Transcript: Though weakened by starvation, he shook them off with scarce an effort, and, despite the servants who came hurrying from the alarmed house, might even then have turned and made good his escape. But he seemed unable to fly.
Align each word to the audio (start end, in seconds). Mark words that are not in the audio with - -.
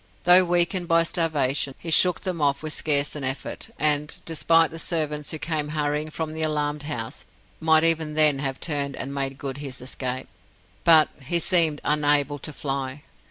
Though 0.23 0.43
weakened 0.45 0.87
by 0.87 1.03
starvation, 1.03 1.75
he 1.77 1.91
shook 1.91 2.21
them 2.21 2.41
off 2.41 2.63
with 2.63 2.73
scarce 2.73 3.15
an 3.15 3.23
effort, 3.23 3.69
and, 3.77 4.15
despite 4.25 4.71
the 4.71 4.79
servants 4.79 5.29
who 5.29 5.37
came 5.37 5.67
hurrying 5.67 6.09
from 6.09 6.33
the 6.33 6.41
alarmed 6.41 6.81
house, 6.81 7.23
might 7.59 7.83
even 7.83 8.15
then 8.15 8.39
have 8.39 8.59
turned 8.59 8.95
and 8.95 9.13
made 9.13 9.37
good 9.37 9.57
his 9.57 9.79
escape. 9.79 10.27
But 10.83 11.09
he 11.25 11.37
seemed 11.37 11.81
unable 11.83 12.39
to 12.39 12.51
fly. 12.51 13.03